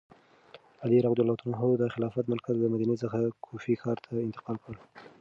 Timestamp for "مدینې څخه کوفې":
2.73-3.75